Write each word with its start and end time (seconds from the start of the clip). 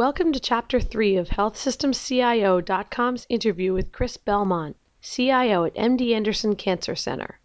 Welcome 0.00 0.32
to 0.32 0.40
Chapter 0.40 0.80
3 0.80 1.16
of 1.16 1.28
HealthSystemCIO.com's 1.28 3.26
interview 3.28 3.74
with 3.74 3.92
Chris 3.92 4.16
Belmont, 4.16 4.78
CIO 5.02 5.64
at 5.66 5.74
MD 5.74 6.14
Anderson 6.14 6.56
Cancer 6.56 6.96
Center. 6.96 7.38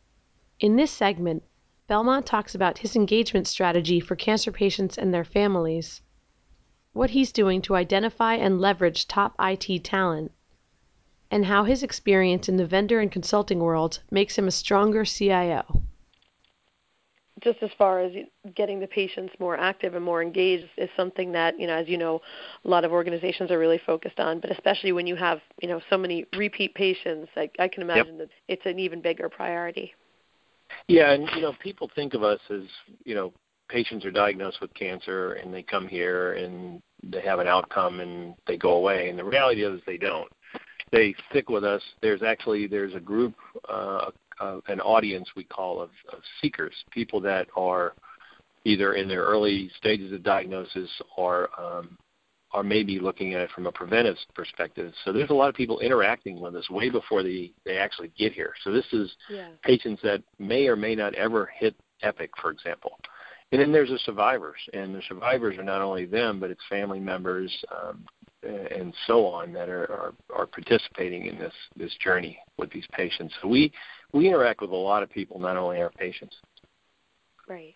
In 0.61 0.77
this 0.77 0.89
segment, 0.89 1.43
Belmont 1.87 2.25
talks 2.25 2.55
about 2.55 2.77
his 2.77 2.95
engagement 2.95 3.47
strategy 3.47 3.99
for 3.99 4.15
cancer 4.15 4.53
patients 4.53 4.97
and 4.97 5.13
their 5.13 5.25
families, 5.25 6.01
what 6.93 7.09
he's 7.09 7.33
doing 7.33 7.61
to 7.63 7.75
identify 7.75 8.35
and 8.35 8.61
leverage 8.61 9.05
top 9.05 9.35
IT 9.37 9.83
talent, 9.83 10.31
and 11.29 11.47
how 11.47 11.65
his 11.65 11.83
experience 11.83 12.47
in 12.47 12.55
the 12.55 12.65
vendor 12.65 13.01
and 13.01 13.11
consulting 13.11 13.59
world 13.59 13.99
makes 14.09 14.37
him 14.37 14.47
a 14.47 14.51
stronger 14.51 15.03
CIO 15.03 15.83
just 17.45 17.61
as 17.61 17.69
far 17.77 18.01
as 18.01 18.11
getting 18.55 18.79
the 18.81 18.87
patients 18.87 19.33
more 19.39 19.55
active 19.57 19.95
and 19.95 20.03
more 20.03 20.21
engaged 20.21 20.65
is 20.77 20.89
something 20.97 21.31
that 21.31 21.57
you 21.57 21.67
know 21.67 21.75
as 21.75 21.87
you 21.87 21.97
know 21.97 22.19
a 22.65 22.67
lot 22.67 22.83
of 22.83 22.91
organizations 22.91 23.51
are 23.51 23.59
really 23.59 23.79
focused 23.85 24.19
on 24.19 24.41
but 24.41 24.51
especially 24.51 24.91
when 24.91 25.07
you 25.07 25.15
have 25.15 25.39
you 25.61 25.69
know 25.69 25.79
so 25.89 25.97
many 25.97 26.25
repeat 26.35 26.73
patients 26.73 27.29
i, 27.37 27.49
I 27.59 27.69
can 27.69 27.83
imagine 27.83 28.17
yep. 28.17 28.27
that 28.27 28.29
it's 28.49 28.65
an 28.65 28.79
even 28.79 29.01
bigger 29.01 29.29
priority. 29.29 29.93
Yeah 30.87 31.11
and 31.11 31.29
you 31.35 31.41
know 31.41 31.53
people 31.61 31.89
think 31.95 32.15
of 32.15 32.23
us 32.23 32.39
as 32.49 32.63
you 33.05 33.15
know 33.15 33.31
patients 33.69 34.05
are 34.05 34.11
diagnosed 34.11 34.59
with 34.61 34.73
cancer 34.73 35.33
and 35.33 35.53
they 35.53 35.63
come 35.63 35.87
here 35.87 36.33
and 36.33 36.81
they 37.03 37.21
have 37.21 37.39
an 37.39 37.47
outcome 37.47 37.99
and 37.99 38.35
they 38.47 38.57
go 38.57 38.73
away 38.73 39.09
and 39.09 39.17
the 39.17 39.23
reality 39.23 39.63
is 39.63 39.79
they 39.85 39.97
don't. 39.97 40.31
They 40.91 41.15
stick 41.29 41.49
with 41.49 41.63
us. 41.63 41.81
There's 42.01 42.21
actually 42.21 42.67
there's 42.67 42.93
a 42.93 42.99
group 42.99 43.35
uh, 43.67 44.11
uh, 44.39 44.59
an 44.67 44.81
audience 44.81 45.29
we 45.35 45.43
call 45.43 45.81
of, 45.81 45.89
of 46.11 46.19
seekers, 46.41 46.73
people 46.91 47.19
that 47.21 47.47
are 47.55 47.93
either 48.63 48.93
in 48.93 49.07
their 49.07 49.23
early 49.23 49.69
stages 49.77 50.11
of 50.11 50.23
diagnosis 50.23 50.89
or 51.17 51.49
um, 51.59 51.97
are 52.51 52.63
maybe 52.63 52.99
looking 52.99 53.33
at 53.33 53.41
it 53.41 53.51
from 53.51 53.67
a 53.67 53.71
preventive 53.71 54.15
perspective. 54.33 54.93
So 55.03 55.11
there's 55.11 55.29
a 55.29 55.33
lot 55.33 55.49
of 55.49 55.55
people 55.55 55.79
interacting 55.79 56.39
with 56.39 56.55
us 56.55 56.69
way 56.69 56.89
before 56.89 57.21
they, 57.21 57.51
they 57.65 57.77
actually 57.77 58.11
get 58.17 58.33
here. 58.33 58.53
So 58.63 58.71
this 58.71 58.85
is 58.91 59.13
yeah. 59.29 59.49
patients 59.61 60.01
that 60.03 60.23
may 60.39 60.67
or 60.67 60.75
may 60.75 60.95
not 60.95 61.13
ever 61.15 61.49
hit 61.57 61.75
Epic, 62.01 62.31
for 62.41 62.51
example. 62.51 62.97
And 63.51 63.61
then 63.61 63.71
there's 63.71 63.89
the 63.89 63.99
survivors, 63.99 64.57
and 64.73 64.95
the 64.95 65.01
survivors 65.07 65.57
are 65.57 65.63
not 65.63 65.81
only 65.81 66.05
them, 66.05 66.39
but 66.39 66.49
it's 66.49 66.61
family 66.69 66.99
members, 66.99 67.51
um, 67.71 68.03
and 68.43 68.93
so 69.07 69.25
on 69.25 69.53
that 69.53 69.69
are, 69.69 69.83
are, 69.91 70.13
are 70.35 70.45
participating 70.45 71.27
in 71.27 71.37
this 71.37 71.53
this 71.75 71.95
journey 72.03 72.37
with 72.57 72.71
these 72.71 72.85
patients. 72.91 73.33
So 73.41 73.47
we 73.47 73.71
we 74.15 74.27
interact 74.27 74.61
with 74.61 74.71
a 74.71 74.75
lot 74.75 75.03
of 75.03 75.09
people, 75.09 75.39
not 75.39 75.57
only 75.57 75.81
our 75.81 75.89
patients. 75.89 76.35
Right. 77.47 77.75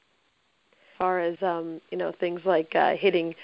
As 0.72 0.98
far 0.98 1.20
as 1.20 1.38
um, 1.42 1.82
you 1.92 1.98
know, 1.98 2.14
things 2.20 2.42
like 2.46 2.74
uh, 2.76 2.96
hitting 2.96 3.36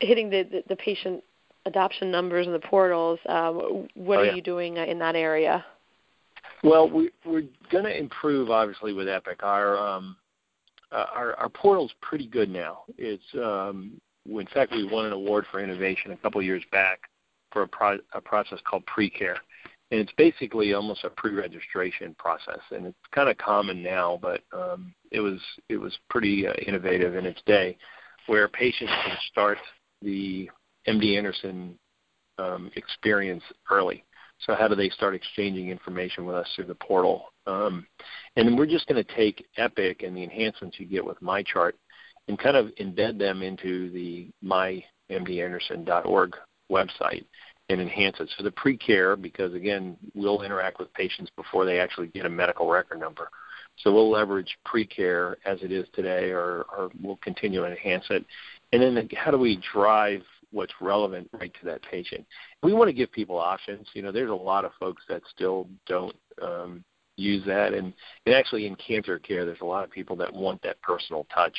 hitting 0.00 0.30
the, 0.30 0.42
the, 0.44 0.62
the 0.68 0.76
patient 0.76 1.22
adoption 1.64 2.10
numbers 2.10 2.46
in 2.46 2.52
the 2.52 2.60
portals. 2.60 3.18
Um, 3.28 3.88
what 3.94 4.18
oh, 4.18 4.20
are 4.20 4.24
yeah. 4.26 4.34
you 4.34 4.42
doing 4.42 4.78
uh, 4.78 4.84
in 4.84 4.98
that 5.00 5.16
area? 5.16 5.64
Well, 6.62 6.88
we, 6.88 7.10
we're 7.24 7.44
going 7.70 7.84
to 7.84 7.98
improve, 7.98 8.50
obviously, 8.50 8.92
with 8.92 9.08
Epic. 9.08 9.42
Our 9.42 9.76
um, 9.76 10.16
uh, 10.92 11.06
our, 11.12 11.34
our 11.34 11.48
portal's 11.48 11.92
pretty 12.00 12.26
good 12.26 12.48
now. 12.48 12.84
It's 12.96 13.24
um, 13.34 14.00
in 14.28 14.46
fact, 14.54 14.72
we 14.72 14.88
won 14.88 15.06
an 15.06 15.12
award 15.12 15.46
for 15.50 15.60
innovation 15.60 16.12
a 16.12 16.16
couple 16.16 16.40
years 16.42 16.62
back 16.70 17.00
for 17.52 17.62
a, 17.62 17.68
pro- 17.68 17.98
a 18.12 18.20
process 18.20 18.58
called 18.68 18.84
pre-care. 18.86 19.36
And 19.90 20.00
it's 20.00 20.12
basically 20.16 20.74
almost 20.74 21.04
a 21.04 21.10
pre-registration 21.10 22.16
process, 22.18 22.60
and 22.72 22.86
it's 22.86 22.96
kind 23.12 23.28
of 23.28 23.38
common 23.38 23.82
now, 23.82 24.18
but 24.20 24.40
um, 24.52 24.92
it 25.12 25.20
was 25.20 25.40
it 25.68 25.76
was 25.76 25.96
pretty 26.10 26.46
uh, 26.46 26.54
innovative 26.66 27.14
in 27.14 27.24
its 27.24 27.40
day, 27.46 27.78
where 28.26 28.48
patients 28.48 28.92
can 29.04 29.16
start 29.30 29.58
the 30.02 30.50
MD 30.88 31.16
Anderson 31.16 31.78
um, 32.38 32.70
experience 32.74 33.44
early. 33.70 34.04
So 34.40 34.54
how 34.54 34.68
do 34.68 34.74
they 34.74 34.90
start 34.90 35.14
exchanging 35.14 35.70
information 35.70 36.26
with 36.26 36.36
us 36.36 36.48
through 36.54 36.66
the 36.66 36.74
portal? 36.74 37.32
Um, 37.46 37.86
and 38.36 38.58
we're 38.58 38.66
just 38.66 38.86
going 38.86 39.02
to 39.02 39.14
take 39.14 39.46
Epic 39.56 40.02
and 40.02 40.16
the 40.16 40.22
enhancements 40.22 40.78
you 40.78 40.86
get 40.86 41.04
with 41.04 41.18
MyChart 41.20 41.72
and 42.28 42.38
kind 42.38 42.56
of 42.56 42.66
embed 42.80 43.18
them 43.18 43.42
into 43.42 43.90
the 43.90 44.28
mymdanderson.org 44.44 46.36
website 46.70 47.24
and 47.68 47.80
enhance 47.80 48.16
it. 48.20 48.28
So 48.36 48.44
the 48.44 48.50
pre-care, 48.52 49.16
because 49.16 49.54
again, 49.54 49.96
we'll 50.14 50.42
interact 50.42 50.78
with 50.78 50.92
patients 50.94 51.30
before 51.36 51.64
they 51.64 51.80
actually 51.80 52.08
get 52.08 52.26
a 52.26 52.30
medical 52.30 52.68
record 52.68 53.00
number. 53.00 53.28
So 53.78 53.92
we'll 53.92 54.10
leverage 54.10 54.56
pre-care 54.64 55.36
as 55.44 55.58
it 55.62 55.72
is 55.72 55.86
today, 55.92 56.30
or, 56.30 56.64
or 56.76 56.90
we'll 57.02 57.16
continue 57.16 57.60
to 57.60 57.66
enhance 57.66 58.04
it. 58.10 58.24
And 58.72 58.82
then 58.82 58.94
the, 58.94 59.08
how 59.16 59.30
do 59.30 59.38
we 59.38 59.60
drive 59.72 60.22
what's 60.52 60.72
relevant 60.80 61.28
right 61.32 61.52
to 61.60 61.66
that 61.66 61.82
patient? 61.82 62.24
We 62.62 62.72
want 62.72 62.88
to 62.88 62.94
give 62.94 63.12
people 63.12 63.38
options. 63.38 63.86
You 63.92 64.02
know, 64.02 64.12
there's 64.12 64.30
a 64.30 64.34
lot 64.34 64.64
of 64.64 64.72
folks 64.78 65.02
that 65.08 65.22
still 65.34 65.68
don't 65.86 66.16
um, 66.40 66.84
use 67.16 67.44
that, 67.46 67.74
and, 67.74 67.92
and 68.26 68.34
actually 68.34 68.66
in 68.66 68.76
cancer 68.76 69.18
care, 69.18 69.44
there's 69.44 69.60
a 69.60 69.66
lot 69.66 69.84
of 69.84 69.90
people 69.90 70.16
that 70.16 70.32
want 70.32 70.62
that 70.62 70.80
personal 70.82 71.26
touch 71.34 71.56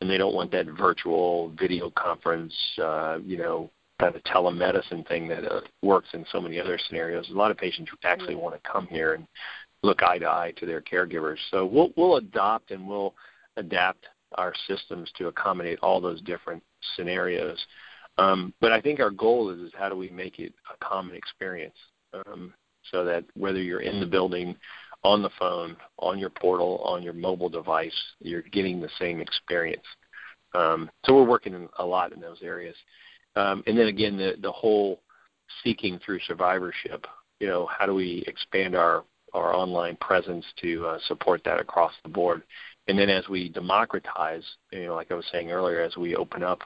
and 0.00 0.10
they 0.10 0.18
don't 0.18 0.34
want 0.34 0.50
that 0.50 0.66
virtual 0.66 1.50
video 1.50 1.88
conference, 1.90 2.52
uh, 2.82 3.18
you 3.24 3.36
know, 3.36 3.70
kind 4.02 4.16
of 4.16 4.22
telemedicine 4.24 5.06
thing 5.06 5.28
that 5.28 5.44
uh, 5.44 5.60
works 5.82 6.08
in 6.12 6.26
so 6.32 6.40
many 6.40 6.58
other 6.58 6.76
scenarios. 6.88 7.30
A 7.30 7.34
lot 7.34 7.52
of 7.52 7.56
patients 7.56 7.90
actually 8.02 8.34
want 8.34 8.54
to 8.54 8.70
come 8.70 8.88
here 8.88 9.14
and 9.14 9.26
look 9.84 10.02
eye 10.02 10.18
to 10.18 10.26
eye 10.26 10.52
to 10.56 10.66
their 10.66 10.80
caregivers. 10.80 11.36
So 11.52 11.64
we'll 11.64 11.92
we'll 11.96 12.16
adopt 12.16 12.72
and 12.72 12.86
we'll 12.86 13.14
adapt 13.56 14.06
our 14.34 14.54
systems 14.66 15.10
to 15.18 15.28
accommodate 15.28 15.78
all 15.82 16.00
those 16.00 16.20
different 16.22 16.62
scenarios. 16.96 17.64
Um, 18.18 18.52
but 18.60 18.72
I 18.72 18.80
think 18.80 18.98
our 18.98 19.10
goal 19.10 19.50
is, 19.50 19.60
is 19.60 19.72
how 19.78 19.88
do 19.88 19.96
we 19.96 20.10
make 20.10 20.40
it 20.40 20.52
a 20.72 20.84
common 20.84 21.14
experience 21.14 21.76
um, 22.12 22.52
so 22.90 23.04
that 23.04 23.24
whether 23.34 23.62
you're 23.62 23.82
in 23.82 24.00
the 24.00 24.06
building 24.06 24.56
on 25.04 25.22
the 25.22 25.30
phone, 25.38 25.76
on 25.98 26.18
your 26.18 26.30
portal, 26.30 26.80
on 26.84 27.02
your 27.02 27.12
mobile 27.12 27.48
device, 27.48 27.96
you're 28.20 28.42
getting 28.42 28.80
the 28.80 28.90
same 28.98 29.20
experience. 29.20 29.84
Um, 30.54 30.90
so 31.04 31.14
we're 31.14 31.24
working 31.24 31.68
a 31.78 31.84
lot 31.84 32.12
in 32.12 32.20
those 32.20 32.42
areas. 32.42 32.76
Um, 33.36 33.62
and 33.66 33.78
then 33.78 33.86
again, 33.86 34.16
the, 34.16 34.34
the 34.40 34.52
whole 34.52 35.00
seeking 35.64 35.98
through 36.04 36.20
survivorship, 36.26 37.06
you 37.40 37.46
know, 37.46 37.66
how 37.66 37.86
do 37.86 37.94
we 37.94 38.24
expand 38.26 38.74
our, 38.74 39.04
our 39.32 39.54
online 39.54 39.96
presence 39.96 40.44
to 40.60 40.86
uh, 40.86 40.98
support 41.06 41.42
that 41.44 41.60
across 41.60 41.92
the 42.02 42.08
board? 42.08 42.42
And 42.88 42.98
then 42.98 43.08
as 43.08 43.28
we 43.28 43.48
democratize, 43.48 44.44
you 44.72 44.86
know, 44.86 44.94
like 44.94 45.10
I 45.10 45.14
was 45.14 45.26
saying 45.32 45.50
earlier, 45.50 45.80
as 45.80 45.96
we 45.96 46.16
open 46.16 46.42
up 46.42 46.60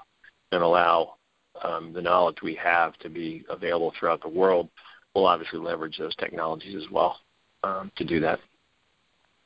and 0.52 0.62
allow 0.62 1.16
um, 1.62 1.92
the 1.92 2.02
knowledge 2.02 2.38
we 2.42 2.54
have 2.56 2.96
to 2.98 3.08
be 3.08 3.44
available 3.48 3.92
throughout 3.98 4.22
the 4.22 4.28
world, 4.28 4.68
we'll 5.14 5.26
obviously 5.26 5.58
leverage 5.58 5.98
those 5.98 6.14
technologies 6.16 6.76
as 6.76 6.90
well 6.90 7.18
um, 7.62 7.90
to 7.96 8.04
do 8.04 8.20
that. 8.20 8.38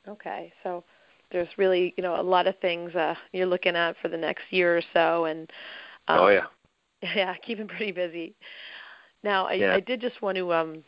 Okay, 0.09 0.53
so 0.62 0.84
there's 1.30 1.48
really 1.56 1.94
you 1.97 2.03
know 2.03 2.20
a 2.20 2.22
lot 2.22 2.47
of 2.47 2.59
things 2.59 2.94
uh, 2.94 3.14
you're 3.32 3.47
looking 3.47 3.76
at 3.76 3.97
for 4.00 4.09
the 4.09 4.16
next 4.16 4.42
year 4.50 4.78
or 4.78 4.82
so, 4.92 5.26
and 5.26 5.50
um, 6.09 6.20
oh 6.20 6.28
yeah, 6.28 6.47
yeah, 7.16 7.34
keeping 7.36 7.68
pretty 7.68 7.92
busy. 7.92 8.34
Now 9.22 9.46
I, 9.46 9.54
yeah. 9.54 9.74
I 9.74 9.80
did 9.80 10.00
just 10.00 10.20
want 10.22 10.36
to 10.36 10.52
um, 10.52 10.84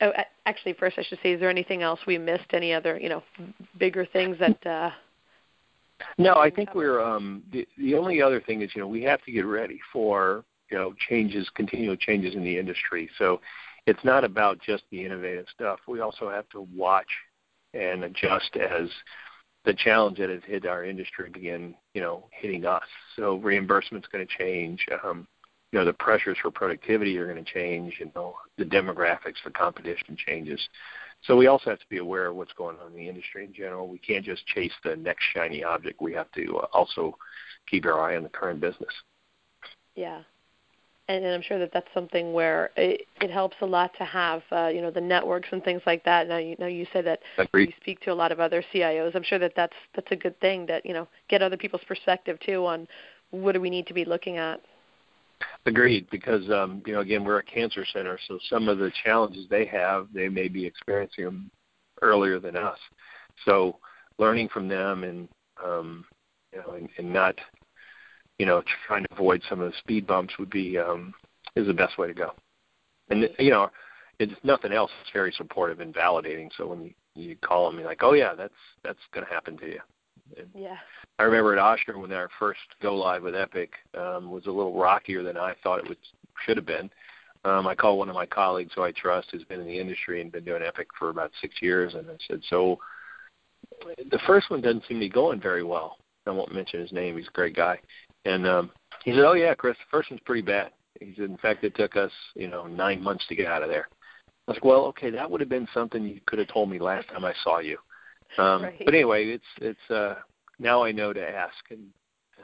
oh, 0.00 0.12
actually 0.46 0.72
first 0.74 0.98
I 0.98 1.02
should 1.02 1.18
say, 1.22 1.32
is 1.32 1.40
there 1.40 1.50
anything 1.50 1.82
else 1.82 2.00
we 2.06 2.18
missed? 2.18 2.52
Any 2.52 2.72
other 2.72 2.98
you 2.98 3.08
know 3.08 3.22
bigger 3.78 4.06
things 4.06 4.36
that? 4.38 4.66
Uh, 4.66 4.90
no, 6.16 6.34
I 6.34 6.50
think 6.50 6.74
we're 6.74 7.00
um, 7.00 7.42
the 7.52 7.66
the 7.76 7.94
only 7.94 8.22
other 8.22 8.40
thing 8.40 8.62
is 8.62 8.70
you 8.74 8.80
know 8.80 8.88
we 8.88 9.02
have 9.02 9.22
to 9.24 9.32
get 9.32 9.46
ready 9.46 9.80
for 9.92 10.44
you 10.70 10.78
know 10.78 10.94
changes, 11.08 11.48
continual 11.54 11.96
changes 11.96 12.34
in 12.34 12.44
the 12.44 12.58
industry. 12.58 13.10
So 13.18 13.40
it's 13.86 14.04
not 14.04 14.24
about 14.24 14.60
just 14.60 14.84
the 14.90 15.04
innovative 15.04 15.46
stuff. 15.54 15.80
We 15.88 16.00
also 16.00 16.28
have 16.30 16.48
to 16.50 16.66
watch 16.74 17.08
and 17.74 18.04
adjust 18.04 18.56
as 18.56 18.88
the 19.64 19.74
challenge 19.74 20.18
that 20.18 20.30
has 20.30 20.40
hit 20.46 20.66
our 20.66 20.84
industry 20.84 21.30
begin, 21.30 21.74
you 21.94 22.00
know, 22.00 22.28
hitting 22.30 22.64
us. 22.64 22.82
So 23.16 23.36
reimbursement's 23.36 24.08
going 24.08 24.26
to 24.26 24.38
change. 24.38 24.86
Um, 25.04 25.26
you 25.72 25.78
know, 25.78 25.84
the 25.84 25.92
pressures 25.92 26.38
for 26.40 26.50
productivity 26.50 27.16
are 27.18 27.30
going 27.30 27.44
to 27.44 27.52
change. 27.52 27.96
You 28.00 28.10
know, 28.14 28.34
the 28.56 28.64
demographics 28.64 29.40
for 29.42 29.50
competition 29.50 30.16
changes. 30.16 30.60
So 31.24 31.36
we 31.36 31.46
also 31.46 31.70
have 31.70 31.80
to 31.80 31.88
be 31.88 31.98
aware 31.98 32.26
of 32.26 32.36
what's 32.36 32.52
going 32.52 32.76
on 32.78 32.92
in 32.92 32.96
the 32.96 33.08
industry 33.08 33.44
in 33.44 33.52
general. 33.52 33.88
We 33.88 33.98
can't 33.98 34.24
just 34.24 34.46
chase 34.46 34.72
the 34.84 34.96
next 34.96 35.24
shiny 35.34 35.64
object. 35.64 36.00
We 36.00 36.12
have 36.14 36.30
to 36.32 36.58
uh, 36.58 36.66
also 36.72 37.16
keep 37.68 37.84
our 37.86 38.00
eye 38.00 38.16
on 38.16 38.22
the 38.22 38.28
current 38.28 38.60
business. 38.60 38.92
Yeah, 39.96 40.22
and, 41.08 41.24
and 41.24 41.34
I'm 41.34 41.42
sure 41.42 41.58
that 41.58 41.70
that's 41.72 41.88
something 41.94 42.32
where 42.32 42.70
it, 42.76 43.06
it 43.20 43.30
helps 43.30 43.56
a 43.62 43.66
lot 43.66 43.92
to 43.98 44.04
have, 44.04 44.42
uh, 44.52 44.68
you 44.68 44.82
know, 44.82 44.90
the 44.90 45.00
networks 45.00 45.48
and 45.50 45.64
things 45.64 45.82
like 45.86 46.04
that. 46.04 46.28
Now, 46.28 46.36
you 46.36 46.54
know, 46.58 46.66
you 46.66 46.86
said 46.92 47.06
that 47.06 47.20
Agreed. 47.38 47.70
you 47.70 47.74
speak 47.80 48.00
to 48.00 48.12
a 48.12 48.14
lot 48.14 48.30
of 48.30 48.40
other 48.40 48.62
CIOs. 48.72 49.14
I'm 49.14 49.22
sure 49.22 49.38
that 49.38 49.54
that's 49.56 49.76
that's 49.94 50.10
a 50.12 50.16
good 50.16 50.38
thing 50.40 50.66
that 50.66 50.84
you 50.84 50.92
know 50.92 51.08
get 51.28 51.42
other 51.42 51.56
people's 51.56 51.82
perspective 51.88 52.38
too 52.40 52.64
on 52.66 52.86
what 53.30 53.52
do 53.52 53.60
we 53.60 53.70
need 53.70 53.86
to 53.86 53.94
be 53.94 54.04
looking 54.04 54.36
at. 54.36 54.60
Agreed, 55.66 56.08
because 56.10 56.48
um, 56.50 56.82
you 56.86 56.94
know, 56.94 57.00
again, 57.00 57.24
we're 57.24 57.38
a 57.38 57.44
cancer 57.44 57.84
center, 57.92 58.18
so 58.26 58.38
some 58.48 58.68
of 58.68 58.78
the 58.78 58.90
challenges 59.04 59.46
they 59.48 59.66
have, 59.66 60.08
they 60.12 60.28
may 60.28 60.48
be 60.48 60.64
experiencing 60.64 61.24
them 61.24 61.50
earlier 62.02 62.40
than 62.40 62.56
us. 62.56 62.78
So, 63.44 63.78
learning 64.18 64.48
from 64.48 64.66
them 64.68 65.04
and 65.04 65.28
um, 65.64 66.04
you 66.52 66.58
know, 66.60 66.72
and, 66.74 66.88
and 66.96 67.12
not 67.12 67.38
you 68.38 68.46
know, 68.46 68.62
trying 68.86 69.04
to 69.04 69.12
avoid 69.12 69.42
some 69.48 69.60
of 69.60 69.70
the 69.70 69.78
speed 69.78 70.06
bumps 70.06 70.38
would 70.38 70.50
be 70.50 70.78
um, 70.78 71.12
is 71.56 71.66
the 71.66 71.74
best 71.74 71.98
way 71.98 72.06
to 72.06 72.14
go. 72.14 72.32
And 73.10 73.28
you 73.38 73.50
know, 73.50 73.70
it's 74.18 74.32
nothing 74.44 74.72
else. 74.72 74.90
It's 75.02 75.10
very 75.12 75.32
supportive 75.36 75.80
and 75.80 75.94
validating. 75.94 76.48
So 76.56 76.68
when 76.68 76.82
you, 76.82 76.94
you 77.14 77.36
call 77.36 77.68
them, 77.68 77.78
you're 77.78 77.88
like, 77.88 78.02
oh 78.02 78.12
yeah, 78.12 78.34
that's 78.34 78.54
that's 78.84 78.98
going 79.12 79.26
to 79.26 79.32
happen 79.32 79.56
to 79.58 79.66
you. 79.66 79.80
Yeah. 80.54 80.76
I 81.18 81.22
remember 81.24 81.56
at 81.56 81.58
Ochsner 81.58 82.00
when 82.00 82.12
our 82.12 82.28
first 82.38 82.60
go 82.80 82.94
live 82.94 83.22
with 83.22 83.34
Epic 83.34 83.72
um, 83.96 84.30
was 84.30 84.46
a 84.46 84.50
little 84.50 84.78
rockier 84.78 85.22
than 85.22 85.36
I 85.36 85.54
thought 85.62 85.80
it 85.80 85.88
would 85.88 85.98
should 86.46 86.56
have 86.56 86.66
been. 86.66 86.90
Um, 87.44 87.66
I 87.66 87.74
called 87.74 87.98
one 87.98 88.08
of 88.08 88.14
my 88.14 88.26
colleagues 88.26 88.72
who 88.74 88.82
I 88.82 88.92
trust, 88.92 89.28
who's 89.30 89.44
been 89.44 89.60
in 89.60 89.66
the 89.66 89.78
industry 89.78 90.20
and 90.20 90.30
been 90.30 90.44
doing 90.44 90.62
Epic 90.62 90.88
for 90.98 91.08
about 91.10 91.32
six 91.40 91.56
years, 91.60 91.94
and 91.94 92.08
I 92.08 92.16
said, 92.28 92.40
so 92.48 92.78
the 94.10 94.20
first 94.26 94.50
one 94.50 94.60
doesn't 94.60 94.84
seem 94.88 94.98
to 94.98 95.06
be 95.06 95.08
going 95.08 95.40
very 95.40 95.62
well. 95.62 95.98
I 96.26 96.30
won't 96.30 96.52
mention 96.52 96.80
his 96.80 96.92
name. 96.92 97.16
He's 97.16 97.28
a 97.28 97.32
great 97.32 97.56
guy. 97.56 97.80
And 98.24 98.46
um, 98.46 98.70
he 99.04 99.12
said, 99.12 99.24
oh 99.24 99.32
yeah, 99.32 99.54
Chris, 99.54 99.76
the 99.76 99.96
first 99.96 100.10
one's 100.10 100.22
pretty 100.24 100.42
bad. 100.42 100.72
He 101.00 101.14
said, 101.16 101.30
in 101.30 101.38
fact, 101.38 101.64
it 101.64 101.74
took 101.76 101.96
us, 101.96 102.10
you 102.34 102.48
know, 102.48 102.66
nine 102.66 103.02
months 103.02 103.24
to 103.28 103.36
get 103.36 103.46
out 103.46 103.62
of 103.62 103.68
there. 103.68 103.88
I 104.26 104.50
was 104.50 104.56
like, 104.56 104.64
well, 104.64 104.84
okay, 104.86 105.10
that 105.10 105.30
would 105.30 105.40
have 105.40 105.48
been 105.48 105.68
something 105.72 106.04
you 106.04 106.20
could 106.26 106.38
have 106.38 106.48
told 106.48 106.70
me 106.70 106.78
last 106.78 107.08
time 107.08 107.24
I 107.24 107.34
saw 107.44 107.60
you. 107.60 107.78
Um, 108.38 108.62
right. 108.62 108.82
But 108.84 108.94
anyway, 108.94 109.26
it's 109.26 109.44
it's 109.60 109.90
uh, 109.90 110.16
now 110.58 110.84
I 110.84 110.92
know 110.92 111.12
to 111.12 111.28
ask, 111.28 111.56
and 111.70 111.86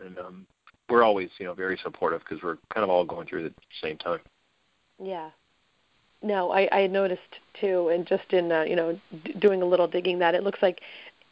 and 0.04 0.19
um, 0.19 0.46
we're 0.88 1.02
always 1.02 1.28
you 1.38 1.44
know 1.46 1.54
very 1.54 1.78
supportive 1.82 2.20
because 2.20 2.42
we're 2.42 2.56
kind 2.72 2.82
of 2.82 2.90
all 2.90 3.04
going 3.04 3.26
through 3.26 3.46
at 3.46 3.54
the 3.54 3.62
same 3.82 3.98
time. 3.98 4.20
Yeah. 5.02 5.31
No, 6.22 6.52
I, 6.52 6.69
I 6.72 6.86
noticed 6.86 7.20
too, 7.60 7.90
and 7.90 8.06
just 8.06 8.32
in 8.32 8.50
uh, 8.50 8.62
you 8.62 8.76
know 8.76 8.98
d- 9.25 9.34
doing 9.34 9.62
a 9.62 9.66
little 9.66 9.86
digging 9.86 10.19
that 10.20 10.34
it 10.34 10.42
looks 10.42 10.60
like 10.62 10.81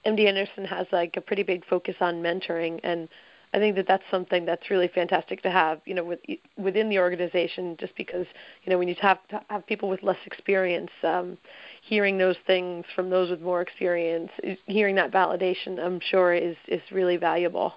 MD 0.04 0.26
Anderson 0.26 0.64
has 0.64 0.86
like 0.92 1.16
a 1.16 1.20
pretty 1.20 1.42
big 1.42 1.64
focus 1.64 1.96
on 2.00 2.22
mentoring, 2.22 2.78
and 2.84 3.08
I 3.54 3.58
think 3.58 3.76
that 3.76 3.86
that's 3.86 4.04
something 4.10 4.44
that's 4.46 4.70
really 4.70 4.88
fantastic 4.88 5.42
to 5.42 5.50
have, 5.50 5.80
you 5.84 5.94
know, 5.94 6.04
with, 6.04 6.20
within 6.56 6.88
the 6.88 6.98
organization. 6.98 7.76
Just 7.78 7.94
because 7.96 8.26
you 8.64 8.70
know 8.70 8.78
when 8.78 8.88
you 8.88 8.94
have 9.00 9.18
have 9.48 9.66
people 9.66 9.88
with 9.88 10.02
less 10.02 10.18
experience, 10.24 10.90
um, 11.02 11.36
hearing 11.82 12.18
those 12.18 12.36
things 12.46 12.84
from 12.94 13.10
those 13.10 13.30
with 13.30 13.40
more 13.40 13.60
experience, 13.60 14.30
hearing 14.66 14.94
that 14.96 15.12
validation, 15.12 15.78
I'm 15.78 16.00
sure 16.00 16.32
is 16.32 16.56
is 16.68 16.80
really 16.90 17.16
valuable. 17.16 17.74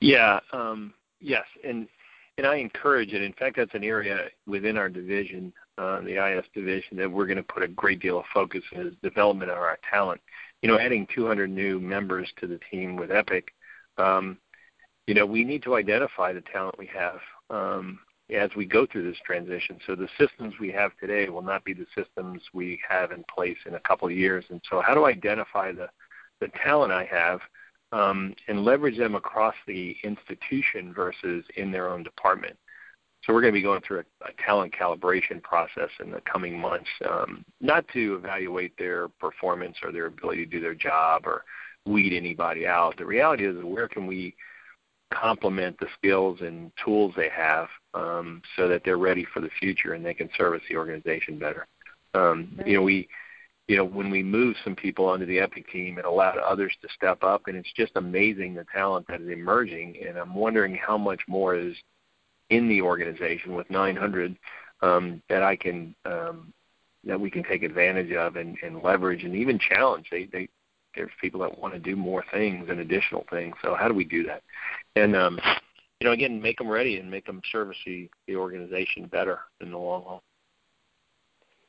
Yeah. 0.00 0.40
Um, 0.52 0.94
yes, 1.20 1.44
and 1.64 1.88
and 2.38 2.46
I 2.46 2.56
encourage 2.56 3.12
it. 3.12 3.22
In 3.22 3.32
fact, 3.32 3.56
that's 3.56 3.74
an 3.74 3.84
area 3.84 4.28
within 4.46 4.76
our 4.76 4.88
division, 4.88 5.52
uh, 5.78 6.00
the 6.02 6.16
IS 6.22 6.44
division, 6.54 6.96
that 6.98 7.10
we're 7.10 7.26
going 7.26 7.38
to 7.38 7.42
put 7.42 7.62
a 7.62 7.68
great 7.68 8.00
deal 8.00 8.18
of 8.18 8.24
focus 8.32 8.62
in 8.72 8.88
is 8.88 8.94
development 9.02 9.50
of 9.50 9.58
our 9.58 9.78
talent. 9.90 10.20
You 10.62 10.70
know, 10.70 10.78
adding 10.78 11.06
200 11.14 11.50
new 11.50 11.80
members 11.80 12.28
to 12.40 12.46
the 12.46 12.60
team 12.70 12.96
with 12.96 13.10
Epic, 13.10 13.52
um, 13.98 14.38
you 15.06 15.14
know, 15.14 15.26
we 15.26 15.44
need 15.44 15.62
to 15.62 15.76
identify 15.76 16.32
the 16.32 16.42
talent 16.52 16.78
we 16.78 16.86
have 16.86 17.18
um, 17.50 17.98
as 18.34 18.50
we 18.56 18.64
go 18.64 18.86
through 18.86 19.08
this 19.08 19.20
transition. 19.24 19.78
So 19.86 19.94
the 19.94 20.08
systems 20.18 20.54
we 20.60 20.72
have 20.72 20.90
today 21.00 21.28
will 21.28 21.42
not 21.42 21.64
be 21.64 21.74
the 21.74 21.86
systems 21.94 22.42
we 22.52 22.80
have 22.88 23.12
in 23.12 23.24
place 23.32 23.58
in 23.66 23.74
a 23.74 23.80
couple 23.80 24.08
of 24.08 24.14
years. 24.14 24.44
And 24.50 24.60
so, 24.68 24.80
how 24.80 24.94
do 24.94 25.04
I 25.04 25.10
identify 25.10 25.72
the 25.72 25.88
the 26.40 26.48
talent 26.62 26.92
I 26.92 27.04
have 27.04 27.40
um, 27.92 28.34
and 28.48 28.64
leverage 28.64 28.98
them 28.98 29.14
across 29.14 29.54
the 29.66 29.96
institution 30.02 30.92
versus 30.92 31.44
in 31.56 31.70
their 31.70 31.88
own 31.88 32.02
department. 32.02 32.56
So 33.22 33.32
we're 33.32 33.40
going 33.40 33.54
to 33.54 33.58
be 33.58 33.62
going 33.62 33.80
through 33.80 34.00
a, 34.00 34.28
a 34.28 34.44
talent 34.44 34.74
calibration 34.78 35.42
process 35.42 35.90
in 36.00 36.10
the 36.10 36.20
coming 36.20 36.58
months, 36.58 36.88
um, 37.08 37.44
not 37.60 37.86
to 37.92 38.16
evaluate 38.16 38.76
their 38.78 39.08
performance 39.08 39.76
or 39.82 39.90
their 39.90 40.06
ability 40.06 40.44
to 40.44 40.50
do 40.50 40.60
their 40.60 40.74
job 40.74 41.22
or 41.26 41.44
weed 41.86 42.16
anybody 42.16 42.66
out. 42.66 42.96
The 42.98 43.06
reality 43.06 43.46
is, 43.46 43.56
where 43.64 43.88
can 43.88 44.06
we 44.06 44.34
complement 45.12 45.78
the 45.78 45.86
skills 45.96 46.40
and 46.40 46.72
tools 46.84 47.14
they 47.16 47.28
have 47.28 47.68
um, 47.94 48.42
so 48.56 48.68
that 48.68 48.82
they're 48.84 48.98
ready 48.98 49.24
for 49.32 49.40
the 49.40 49.50
future 49.60 49.94
and 49.94 50.04
they 50.04 50.14
can 50.14 50.28
service 50.36 50.62
the 50.68 50.76
organization 50.76 51.38
better. 51.38 51.66
Um, 52.14 52.54
right. 52.58 52.66
You 52.66 52.74
know, 52.74 52.82
we 52.82 53.08
you 53.68 53.76
know, 53.76 53.84
when 53.84 54.10
we 54.10 54.22
moved 54.22 54.58
some 54.62 54.76
people 54.76 55.06
onto 55.06 55.26
the 55.26 55.40
Epic 55.40 55.68
team, 55.72 55.98
it 55.98 56.04
allowed 56.04 56.38
others 56.38 56.72
to 56.82 56.88
step 56.94 57.24
up, 57.24 57.48
and 57.48 57.56
it's 57.56 57.72
just 57.76 57.92
amazing 57.96 58.54
the 58.54 58.64
talent 58.72 59.06
that 59.08 59.20
is 59.20 59.28
emerging. 59.28 59.96
And 60.06 60.16
I'm 60.16 60.34
wondering 60.34 60.76
how 60.76 60.96
much 60.96 61.22
more 61.26 61.56
is 61.56 61.74
in 62.50 62.68
the 62.68 62.80
organization 62.80 63.56
with 63.56 63.68
900 63.68 64.36
um, 64.82 65.20
that 65.28 65.42
I 65.42 65.56
can 65.56 65.96
um, 66.04 66.52
that 67.04 67.20
we 67.20 67.30
can 67.30 67.42
take 67.42 67.62
advantage 67.62 68.12
of 68.12 68.36
and, 68.36 68.56
and 68.62 68.82
leverage 68.82 69.24
and 69.24 69.34
even 69.34 69.58
challenge. 69.58 70.08
They, 70.10 70.24
they 70.32 70.48
there's 70.96 71.12
people 71.20 71.40
that 71.40 71.58
want 71.58 71.74
to 71.74 71.80
do 71.80 71.94
more 71.94 72.24
things 72.32 72.68
and 72.68 72.80
additional 72.80 73.24
things. 73.30 73.54
So 73.62 73.74
how 73.74 73.86
do 73.88 73.94
we 73.94 74.04
do 74.04 74.24
that? 74.24 74.42
And 74.96 75.14
um, 75.14 75.38
you 76.00 76.06
know, 76.06 76.12
again, 76.12 76.42
make 76.42 76.58
them 76.58 76.68
ready 76.68 76.98
and 76.98 77.10
make 77.10 77.26
them 77.26 77.40
service 77.50 77.76
the, 77.86 78.08
the 78.26 78.36
organization 78.36 79.06
better 79.06 79.40
in 79.60 79.70
the 79.70 79.78
long 79.78 80.02
haul. 80.02 80.22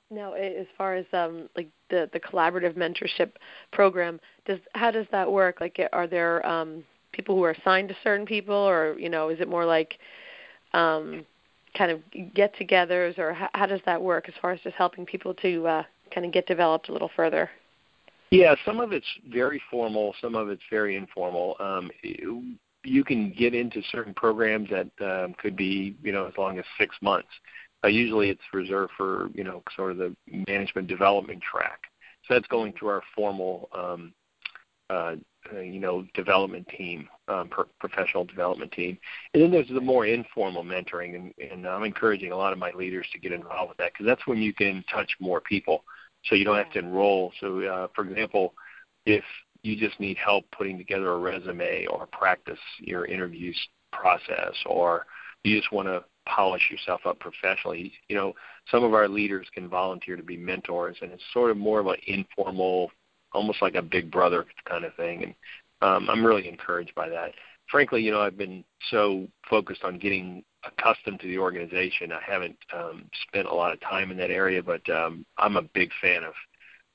Now, 0.10 0.34
as 0.34 0.68
far 0.78 0.96
as 0.96 1.06
um, 1.12 1.50
like 1.56 1.68
the 1.90 2.10
the 2.14 2.20
collaborative 2.20 2.76
mentorship 2.76 3.32
program, 3.74 4.20
does 4.46 4.60
how 4.74 4.90
does 4.90 5.06
that 5.12 5.30
work? 5.30 5.60
Like, 5.60 5.80
are 5.92 6.08
there 6.08 6.46
um, 6.46 6.84
people 7.12 7.36
who 7.36 7.44
are 7.44 7.52
assigned 7.52 7.90
to 7.90 7.96
certain 8.04 8.26
people, 8.26 8.56
or 8.56 8.98
you 8.98 9.10
know, 9.10 9.30
is 9.30 9.42
it 9.42 9.50
more 9.50 9.66
like 9.66 9.98
um, 10.74 11.26
kind 11.78 11.92
of 11.92 12.00
get-togethers, 12.34 13.18
or 13.18 13.34
how, 13.34 13.50
how 13.54 13.66
does 13.66 13.82
that 13.86 14.02
work 14.02 14.30
as 14.30 14.36
far 14.42 14.52
as 14.52 14.62
just 14.62 14.76
helping 14.76 15.06
people 15.06 15.34
to 15.34 15.68
uh, 15.68 15.84
kind 16.14 16.26
of 16.26 16.32
get 16.32 16.48
developed 16.48 16.88
a 16.88 16.94
little 16.94 17.12
further? 17.14 17.50
Yeah, 18.32 18.56
some 18.66 18.80
of 18.80 18.92
it's 18.92 19.08
very 19.32 19.62
formal, 19.72 20.14
some 20.22 20.36
of 20.36 20.50
it's 20.50 20.64
very 20.70 20.96
informal. 20.96 21.56
Um, 21.60 21.90
you 22.84 23.04
can 23.04 23.32
get 23.32 23.54
into 23.54 23.82
certain 23.92 24.14
programs 24.14 24.70
that 24.70 24.90
um, 25.02 25.34
could 25.42 25.56
be, 25.56 25.96
you 26.04 26.12
know, 26.12 26.26
as 26.26 26.34
long 26.38 26.60
as 26.60 26.66
six 26.80 26.96
months. 27.02 27.30
Uh, 27.84 27.88
usually 27.88 28.30
it's 28.30 28.42
reserved 28.54 28.92
for 28.98 29.30
you 29.34 29.44
know 29.44 29.62
sort 29.76 29.92
of 29.92 29.98
the 29.98 30.16
management 30.48 30.88
development 30.88 31.42
track. 31.42 31.80
So 32.28 32.34
that's 32.34 32.48
going 32.48 32.74
through 32.74 32.90
our 32.90 33.04
formal 33.16 33.70
um, 33.74 34.14
uh, 34.90 35.16
uh, 35.54 35.60
you 35.60 35.80
know 35.80 36.06
development 36.14 36.68
team, 36.76 37.08
um, 37.28 37.50
pro- 37.50 37.66
professional 37.80 38.26
development 38.26 38.72
team, 38.72 38.98
and 39.34 39.44
then 39.44 39.52
there's 39.52 39.68
the 39.70 39.80
more 39.80 40.06
informal 40.06 40.64
mentoring, 40.64 41.16
and, 41.16 41.34
and 41.52 41.68
I'm 41.68 41.84
encouraging 41.84 42.32
a 42.32 42.38
lot 42.38 42.52
of 42.52 42.60
my 42.60 42.72
leaders 42.72 43.06
to 43.14 43.20
get 43.20 43.32
involved 43.32 43.70
with 43.70 43.78
that 43.78 43.94
because 43.94 44.06
that's 44.06 44.26
when 44.28 44.40
you 44.40 44.54
can 44.54 44.84
touch 44.92 45.12
more 45.20 45.40
people, 45.40 45.84
so 46.26 46.36
you 46.36 46.46
don't 46.46 46.58
have 46.58 46.72
to 46.74 46.80
enroll. 46.80 47.32
So 47.40 47.62
uh, 47.62 47.88
for 47.96 48.06
example, 48.06 48.54
if 49.06 49.24
you 49.64 49.76
just 49.76 50.00
need 50.00 50.18
help 50.18 50.46
putting 50.52 50.78
together 50.78 51.12
a 51.12 51.18
resume 51.18 51.86
or 51.88 52.08
practice 52.08 52.60
your 52.80 53.06
interviews 53.06 53.58
process, 53.92 54.54
or 54.66 55.06
you 55.44 55.58
just 55.58 55.72
want 55.72 55.88
to 55.88 56.04
polish 56.28 56.70
yourself 56.70 57.02
up 57.06 57.20
professionally. 57.20 57.94
You 58.08 58.16
know, 58.16 58.34
some 58.70 58.84
of 58.84 58.94
our 58.94 59.08
leaders 59.08 59.48
can 59.54 59.70
volunteer 59.70 60.16
to 60.16 60.24
be 60.24 60.38
mentors, 60.38 60.98
and 61.02 61.12
it's 61.12 61.24
sort 61.34 61.52
of 61.52 61.58
more 61.58 61.80
of 61.80 61.88
an 61.88 61.96
informal, 62.06 62.92
almost 63.34 63.62
like 63.62 63.76
a 63.76 63.82
big 63.82 64.12
brother 64.12 64.46
kind 64.68 64.84
of 64.84 64.94
thing. 64.96 65.24
And 65.24 65.36
um, 65.82 66.10
I'm 66.10 66.26
really 66.26 66.48
encouraged 66.48 66.94
by 66.96 67.10
that. 67.10 67.34
Frankly, 67.70 68.02
you 68.02 68.12
know, 68.12 68.22
I've 68.22 68.38
been 68.38 68.64
so 68.90 69.28
focused 69.50 69.84
on 69.84 70.00
getting 70.00 70.44
accustomed 70.68 71.20
to 71.22 71.28
the 71.28 71.38
organization. 71.38 72.12
I 72.12 72.22
haven't 72.22 72.58
um, 72.74 73.06
spent 73.28 73.48
a 73.48 73.54
lot 73.54 73.74
of 73.74 73.80
time 73.82 74.12
in 74.12 74.18
that 74.18 74.32
area, 74.32 74.62
but 74.62 74.88
um, 74.90 75.26
I'm 75.38 75.58
a 75.58 75.62
big 75.62 75.92
fan 76.02 76.24
of 76.24 76.34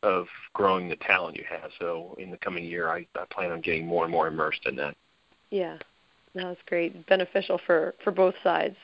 of 0.02 0.26
growing 0.52 0.88
the 0.88 0.97
talent 0.97 1.37
you 1.37 1.45
have. 1.49 1.71
So 1.79 2.17
in 2.19 2.33
the 2.33 2.37
coming 2.38 2.64
year, 2.64 2.88
I, 2.88 3.07
I 3.14 3.25
plan 3.31 3.52
on 3.52 3.61
getting 3.61 3.87
more 3.87 4.02
and 4.02 4.11
more 4.11 4.26
immersed 4.26 4.67
in 4.67 4.75
that. 4.76 4.97
Yeah, 5.50 5.79
that 6.35 6.45
was 6.45 6.57
great. 6.67 7.07
Beneficial 7.07 7.61
for 7.64 7.95
for 8.02 8.11
both 8.11 8.35
sides. 8.43 8.76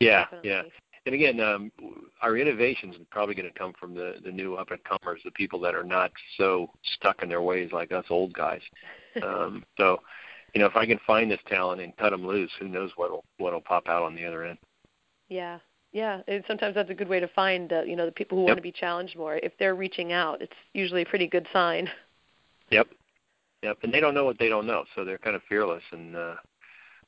Yeah, 0.00 0.24
Definitely. 0.24 0.50
yeah. 0.50 0.62
And 1.06 1.14
again, 1.14 1.40
um, 1.40 1.72
our 2.20 2.36
innovations 2.36 2.96
are 2.96 3.04
probably 3.10 3.34
going 3.34 3.50
to 3.50 3.58
come 3.58 3.72
from 3.78 3.94
the 3.94 4.16
the 4.24 4.32
new 4.32 4.56
up 4.56 4.70
and 4.70 4.80
comers, 4.84 5.20
the 5.24 5.30
people 5.30 5.60
that 5.60 5.74
are 5.74 5.84
not 5.84 6.10
so 6.36 6.70
stuck 6.82 7.22
in 7.22 7.28
their 7.28 7.42
ways 7.42 7.70
like 7.72 7.92
us 7.92 8.06
old 8.10 8.32
guys. 8.32 8.62
Um, 9.20 9.64
so, 9.76 10.00
you 10.54 10.60
know, 10.60 10.66
if 10.66 10.76
I 10.76 10.86
can 10.86 10.98
find 11.06 11.30
this 11.30 11.40
talent 11.46 11.80
and 11.80 11.96
cut 11.96 12.10
them 12.10 12.26
loose, 12.26 12.50
who 12.58 12.68
knows 12.68 12.90
what'll 12.96 13.24
what'll 13.38 13.60
pop 13.60 13.88
out 13.88 14.02
on 14.02 14.14
the 14.14 14.24
other 14.24 14.44
end. 14.44 14.58
Yeah, 15.28 15.58
yeah. 15.92 16.20
And 16.26 16.42
sometimes 16.46 16.74
that's 16.74 16.90
a 16.90 16.94
good 16.94 17.08
way 17.08 17.20
to 17.20 17.28
find 17.28 17.72
uh, 17.72 17.82
you 17.82 17.96
know 17.96 18.06
the 18.06 18.12
people 18.12 18.38
who 18.38 18.42
yep. 18.42 18.48
want 18.50 18.58
to 18.58 18.62
be 18.62 18.72
challenged 18.72 19.16
more. 19.16 19.36
If 19.36 19.52
they're 19.58 19.74
reaching 19.74 20.12
out, 20.12 20.40
it's 20.40 20.52
usually 20.72 21.02
a 21.02 21.06
pretty 21.06 21.26
good 21.26 21.46
sign. 21.52 21.88
Yep. 22.70 22.88
Yep. 23.62 23.78
And 23.82 23.94
they 23.94 23.98
don't 23.98 24.12
know 24.12 24.26
what 24.26 24.38
they 24.38 24.50
don't 24.50 24.66
know, 24.66 24.84
so 24.94 25.02
they're 25.02 25.16
kind 25.16 25.34
of 25.34 25.40
fearless 25.48 25.82
and 25.90 26.14
uh, 26.14 26.34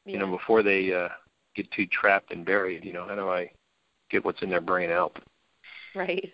you 0.07 0.17
know 0.17 0.27
before 0.27 0.63
they 0.63 0.91
uh, 0.91 1.09
get 1.55 1.71
too 1.71 1.85
trapped 1.85 2.33
and 2.33 2.47
buried. 2.47 2.83
You 2.83 2.95
know, 2.95 3.07
how 3.07 3.15
do 3.15 3.29
I 3.29 3.51
get 4.11 4.25
what's 4.25 4.41
in 4.41 4.49
their 4.49 4.63
brain 4.63 4.91
out? 4.91 5.19
Right. 5.95 6.33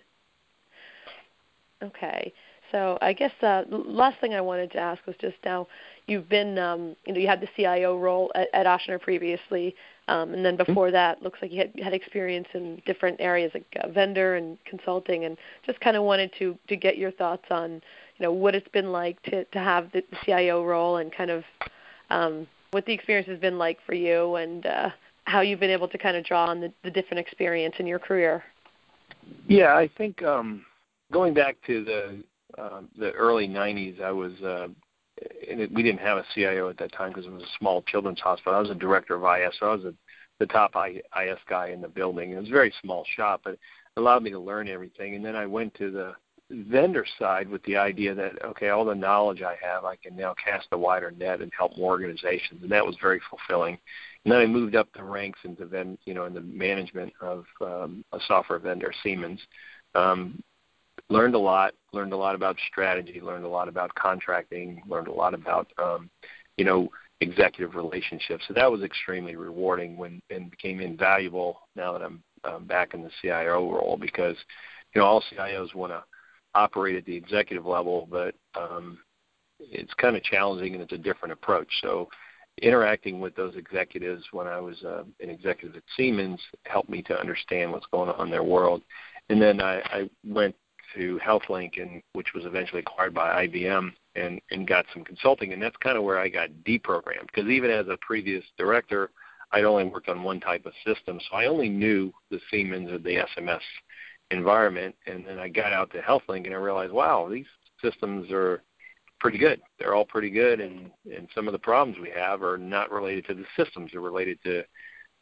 Okay. 1.83 2.33
So 2.73 2.99
I 3.01 3.13
guess 3.13 3.33
uh, 3.43 3.63
last 3.71 4.21
thing 4.21 4.35
I 4.35 4.41
wanted 4.41 4.73
to 4.73 4.79
ask 4.79 5.05
was 5.07 5.17
just 5.21 5.37
now 5.45 5.67
you've 6.07 6.29
been 6.29 6.59
um, 6.59 6.97
you 7.07 7.13
know 7.13 7.21
you 7.21 7.27
had 7.27 7.41
the 7.41 7.49
CIO 7.57 7.99
role 7.99 8.31
at, 8.35 8.49
at 8.53 8.67
Ochsner 8.67 9.01
previously, 9.01 9.75
um, 10.09 10.35
and 10.35 10.45
then 10.45 10.57
mm-hmm. 10.57 10.65
before 10.65 10.91
that 10.91 11.23
looks 11.23 11.39
like 11.43 11.53
you 11.53 11.59
had, 11.59 11.73
had 11.83 11.95
experience 11.95 12.49
in 12.55 12.83
different 12.87 13.21
areas 13.21 13.51
like 13.55 13.67
uh, 13.83 13.89
vendor 13.89 14.37
and 14.37 14.59
consulting, 14.65 15.25
and 15.25 15.37
just 15.65 15.81
kind 15.81 15.97
of 15.97 16.03
wanted 16.03 16.31
to 16.39 16.59
to 16.69 16.77
get 16.77 16.99
your 16.99 17.13
thoughts 17.13 17.45
on 17.51 17.75
you 18.19 18.23
know 18.23 18.33
what 18.33 18.55
it's 18.55 18.69
been 18.69 18.93
like 18.93 19.21
to 19.23 19.45
to 19.47 19.59
have 19.59 19.91
the, 19.93 20.03
the 20.11 20.17
CIO 20.25 20.65
role 20.65 20.97
and 20.97 21.13
kind 21.13 21.31
of 21.31 21.45
um, 22.11 22.47
what 22.73 22.85
the 22.87 22.93
experience 22.93 23.29
has 23.29 23.39
been 23.39 23.59
like 23.59 23.79
for 23.87 23.95
you 23.95 24.37
and 24.37 24.67
uh, 24.67 24.91
how 25.25 25.41
you've 25.41 25.61
been 25.61 25.71
able 25.71 25.89
to 25.89 25.99
kind 25.99 26.17
of 26.17 26.25
draw 26.25 26.47
on 26.47 26.61
the, 26.61 26.73
the 26.85 26.91
different 26.91 27.19
experience 27.19 27.75
in 27.79 27.87
your 27.87 27.99
career. 27.99 28.45
Yeah, 29.49 29.75
I 29.75 29.89
think 29.99 30.23
um, 30.23 30.65
going 31.13 31.35
back 31.35 31.57
to 31.67 31.85
the 31.85 32.23
uh, 32.59 32.83
the 32.99 33.13
early 33.13 33.49
'90s, 33.49 34.01
I 34.01 34.13
was 34.13 34.33
uh, 34.43 34.69
and 35.49 35.61
it, 35.61 35.73
we 35.73 35.83
didn't 35.83 36.01
have 36.01 36.19
a 36.19 36.25
CIO 36.35 36.69
at 36.69 36.79
that 36.79 36.93
time 36.93 37.11
because 37.11 37.27
it 37.27 37.33
was 37.33 37.43
a 37.43 37.59
small 37.59 37.83
children's 37.83 38.21
hospital. 38.21 38.55
I 38.55 38.61
was 38.61 38.71
a 38.71 38.75
director 38.75 39.15
of 39.15 39.23
IS, 39.23 39.55
so 39.59 39.67
I 39.67 39.75
was 39.75 39.85
a, 39.85 39.95
the 40.39 40.47
top 40.47 40.73
IS 40.77 41.39
guy 41.49 41.69
in 41.69 41.81
the 41.81 41.89
building. 41.89 42.33
It 42.33 42.39
was 42.39 42.49
a 42.49 42.53
very 42.53 42.73
small 42.83 43.05
shop, 43.17 43.41
but 43.45 43.55
it 43.55 43.61
allowed 43.97 44.23
me 44.23 44.31
to 44.31 44.39
learn 44.39 44.69
everything. 44.69 45.15
And 45.15 45.25
then 45.25 45.37
I 45.37 45.47
went 45.47 45.75
to 45.75 45.91
the 45.91 46.15
vendor 46.51 47.05
side 47.19 47.49
with 47.49 47.63
the 47.65 47.77
idea 47.77 48.15
that 48.15 48.45
okay, 48.45 48.69
all 48.69 48.85
the 48.85 48.95
knowledge 48.95 49.43
I 49.43 49.57
have, 49.63 49.85
I 49.85 49.97
can 49.97 50.15
now 50.15 50.35
cast 50.43 50.69
a 50.73 50.79
wider 50.79 51.11
net 51.11 51.41
and 51.41 51.51
help 51.57 51.77
more 51.77 51.93
organizations, 51.93 52.63
and 52.63 52.71
that 52.71 52.87
was 52.87 52.97
very 53.01 53.21
fulfilling. 53.31 53.79
And 54.25 54.33
then 54.33 54.41
I 54.41 54.47
moved 54.47 54.77
up 54.77 54.89
the 54.95 55.03
ranks 55.03 55.41
into 55.45 55.97
you 56.05 56.15
know 56.15 56.27
in 56.27 56.35
the 56.35 56.41
management 56.41 57.13
of 57.21 57.45
um, 57.61 58.05
a 58.13 58.19
software 58.27 58.59
vendor, 58.59 58.93
Siemens. 59.03 59.41
Um, 59.95 60.43
learned 61.09 61.35
a 61.35 61.39
lot. 61.39 61.75
Learned 61.93 62.13
a 62.13 62.17
lot 62.17 62.35
about 62.35 62.57
strategy. 62.69 63.21
Learned 63.21 63.45
a 63.45 63.49
lot 63.49 63.69
about 63.69 63.95
contracting. 63.95 64.83
Learned 64.87 65.09
a 65.09 65.13
lot 65.13 65.35
about 65.35 65.69
um, 65.83 66.11
you 66.57 66.65
know 66.65 66.89
executive 67.21 67.75
relationships. 67.75 68.45
So 68.47 68.55
that 68.55 68.71
was 68.71 68.83
extremely 68.83 69.37
rewarding 69.37 69.97
when 69.97 70.21
and 70.31 70.51
became 70.51 70.81
invaluable 70.81 71.61
now 71.75 71.93
that 71.93 72.03
I'm 72.03 72.23
um, 72.45 72.65
back 72.65 72.95
in 72.95 73.03
the 73.03 73.11
CIO 73.23 73.73
role 73.73 73.97
because 74.01 74.37
you 74.95 75.01
know 75.01 75.07
all 75.07 75.25
CIOs 75.33 75.75
want 75.75 75.93
to 75.93 76.05
operate 76.55 76.97
at 76.97 77.05
the 77.05 77.17
executive 77.17 77.67
level, 77.67 78.09
but 78.11 78.35
um, 78.55 78.99
it's 79.61 79.93
kind 79.95 80.17
of 80.17 80.23
challenging 80.23 80.75
and 80.75 80.83
it's 80.83 80.93
a 80.93 80.99
different 80.99 81.33
approach. 81.33 81.69
So 81.83 82.09
interacting 82.63 83.21
with 83.21 83.35
those 83.37 83.55
executives 83.57 84.25
when 84.33 84.47
I 84.47 84.59
was 84.59 84.83
uh, 84.83 85.05
an 85.21 85.29
executive 85.29 85.77
at 85.77 85.83
Siemens 85.97 86.41
helped 86.65 86.89
me 86.89 87.03
to 87.03 87.19
understand 87.19 87.73
what's 87.73 87.87
going 87.87 88.09
on 88.09 88.27
in 88.27 88.31
their 88.31 88.43
world. 88.43 88.83
And 89.29 89.41
then 89.41 89.61
I, 89.61 89.81
I 89.81 90.11
went 90.25 90.55
to 90.95 91.19
HealthLink, 91.25 91.81
and 91.81 92.03
which 92.13 92.35
was 92.35 92.45
eventually 92.45 92.81
acquired 92.81 93.15
by 93.15 93.47
IBM, 93.47 93.93
and 94.15 94.41
and 94.51 94.67
got 94.67 94.87
some 94.93 95.05
consulting, 95.05 95.53
and 95.53 95.63
that's 95.63 95.77
kind 95.77 95.97
of 95.97 96.05
where 96.05 96.19
I 96.19 96.29
got 96.29 96.51
deprogrammed. 96.65 97.27
Because 97.27 97.49
even 97.49 97.71
as 97.71 97.87
a 97.89 97.99
previous 98.01 98.45
director, 98.59 99.11
I'd 99.53 99.65
only 99.65 99.85
worked 99.85 100.09
on 100.09 100.23
one 100.23 100.41
type 100.41 100.67
of 100.67 100.73
system, 100.85 101.21
so 101.21 101.37
I 101.37 101.47
only 101.47 101.69
knew 101.69 102.13
the 102.31 102.41
Siemens 102.51 102.91
or 102.91 102.99
the 102.99 103.25
SMS 103.39 103.61
environment. 104.31 104.95
And 105.07 105.25
then 105.27 105.39
I 105.39 105.49
got 105.49 105.73
out 105.73 105.91
to 105.93 106.01
HealthLink, 106.01 106.47
and 106.47 106.55
I 106.55 106.59
realized, 106.59 106.93
wow, 106.93 107.29
these 107.31 107.47
systems 107.81 108.31
are 108.33 108.63
pretty 109.21 109.39
good. 109.39 109.61
They're 109.79 109.95
all 109.95 110.05
pretty 110.05 110.31
good, 110.31 110.61
and 110.61 110.91
and 111.15 111.29
some 111.35 111.47
of 111.47 111.53
the 111.53 111.59
problems 111.59 111.99
we 112.01 112.11
have 112.11 112.43
are 112.43 112.59
not 112.59 112.91
related 112.91 113.27
to 113.27 113.35
the 113.35 113.47
systems; 113.57 113.91
they're 113.93 114.01
related 114.01 114.39
to 114.45 114.65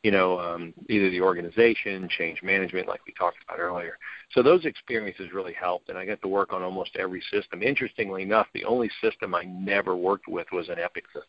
you 0.04 0.10
know, 0.10 0.38
um, 0.38 0.74
either 0.90 1.08
the 1.08 1.22
organization, 1.22 2.06
change 2.10 2.42
management, 2.42 2.86
like 2.86 3.00
we 3.06 3.14
talked 3.14 3.38
about 3.42 3.58
earlier. 3.58 3.96
So 4.32 4.42
those 4.42 4.66
experiences 4.66 5.32
really 5.32 5.54
helped, 5.54 5.88
and 5.88 5.96
I 5.96 6.04
got 6.04 6.20
to 6.20 6.28
work 6.28 6.52
on 6.52 6.62
almost 6.62 6.94
every 6.96 7.22
system. 7.32 7.62
Interestingly 7.62 8.22
enough, 8.22 8.46
the 8.52 8.66
only 8.66 8.90
system 9.00 9.34
I 9.34 9.44
never 9.44 9.96
worked 9.96 10.28
with 10.28 10.46
was 10.52 10.68
an 10.68 10.78
Epic 10.78 11.06
system. 11.06 11.22